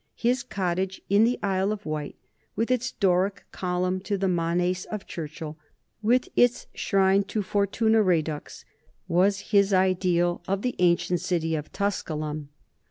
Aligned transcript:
His 0.15 0.41
cottage 0.41 0.99
in 1.11 1.25
the 1.25 1.37
Isle 1.43 1.71
of 1.71 1.85
Wight, 1.85 2.15
with 2.55 2.71
its 2.71 2.91
Doric 2.91 3.45
column 3.51 3.99
to 3.99 4.17
the 4.17 4.27
manes 4.27 4.85
of 4.85 5.05
Churchill, 5.05 5.59
with 6.01 6.27
its 6.35 6.65
shrine 6.73 7.21
to 7.25 7.43
Fortuna 7.43 8.01
Redux, 8.01 8.65
was 9.07 9.51
his 9.53 9.71
idea 9.75 10.37
of 10.47 10.63
the 10.63 10.75
ancient 10.79 11.19
city 11.21 11.53
of 11.53 11.71
Tusculum. 11.71 12.49